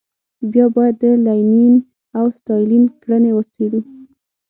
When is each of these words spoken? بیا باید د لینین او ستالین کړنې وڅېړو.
بیا 0.51 0.65
باید 0.75 0.95
د 1.03 1.05
لینین 1.25 1.73
او 2.17 2.25
ستالین 2.37 2.83
کړنې 3.01 3.31
وڅېړو. 3.33 3.81